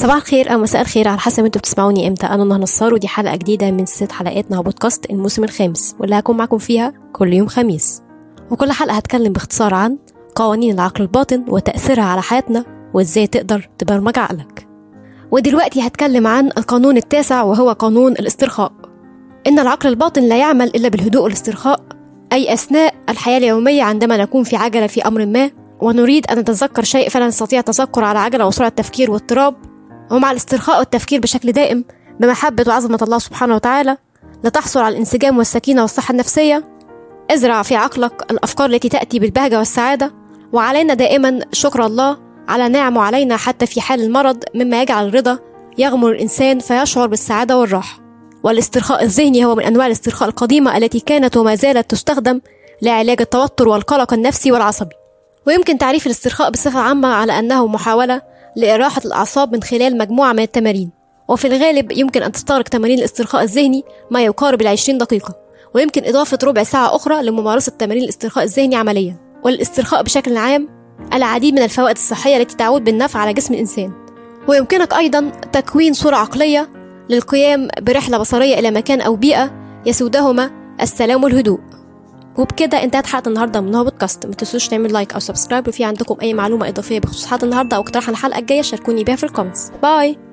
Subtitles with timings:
[0.00, 2.26] صباح الخير أو مساء الخير على حسب أنتوا بتسمعوني إمتى.
[2.26, 6.58] أنا نهى نصار ودي حلقة جديدة من ست حلقاتنا بودكاست الموسم الخامس واللي هكون معاكم
[6.58, 8.02] فيها كل يوم خميس.
[8.50, 9.98] وكل حلقة هتكلم باختصار عن
[10.34, 14.68] قوانين العقل الباطن وتأثيرها على حياتنا وإزاي تقدر تبرمج عقلك.
[15.30, 18.72] ودلوقتي هتكلم عن القانون التاسع وهو قانون الاسترخاء.
[19.46, 21.80] إن العقل الباطن لا يعمل إلا بالهدوء والاسترخاء
[22.32, 27.08] أي أثناء الحياة اليومية عندما نكون في عجلة في أمر ما ونريد أن نتذكر شيء
[27.08, 29.69] فلا نستطيع التذكر على عجلة وسرعة تفكير واضطراب
[30.10, 31.84] ومع الاسترخاء والتفكير بشكل دائم
[32.20, 33.96] بمحبة وعظمة الله سبحانه وتعالى
[34.44, 36.64] لتحصل على الانسجام والسكينة والصحة النفسية.
[37.30, 40.14] ازرع في عقلك الأفكار التي تأتي بالبهجة والسعادة.
[40.52, 42.18] وعلينا دائما شكر الله
[42.48, 45.38] على نعمه علينا حتى في حال المرض مما يجعل الرضا
[45.78, 48.00] يغمر الإنسان فيشعر بالسعادة والراحة.
[48.42, 52.40] والاسترخاء الذهني هو من أنواع الاسترخاء القديمة التي كانت وما زالت تستخدم
[52.82, 54.94] لعلاج التوتر والقلق النفسي والعصبي.
[55.46, 58.22] ويمكن تعريف الاسترخاء بصفة عامة على أنه محاولة
[58.56, 60.90] لإراحة الأعصاب من خلال مجموعة من التمارين.
[61.28, 65.36] وفي الغالب يمكن أن تستغرق تمارين الاسترخاء الذهني ما يقارب العشرين دقيقة
[65.74, 69.16] ويمكن إضافة ربع ساعة أخرى لممارسة تمارين الاسترخاء الذهني عمليا.
[69.44, 70.68] والاسترخاء بشكل عام
[71.14, 73.92] العديد من الفوائد الصحية التي تعود بالنفع على جسم الإنسان.
[74.48, 76.68] ويمكنك أيضا تكوين صورة عقلية
[77.10, 79.50] للقيام برحلة بصرية إلى مكان أو بيئة
[79.86, 81.60] يسودهما السلام والهدوء.
[82.38, 84.26] وبكده انتهت حلقة النهارده من هو بودكاست.
[84.26, 87.82] ما تنسوش تعمل like أو subscribe وفي عندكم أي معلومة إضافية بخصوص حلقة النهارده أو
[87.82, 89.70] اقتراح الحلقة الجاية شاركوني بيها في ال comments.
[89.82, 90.29] bye!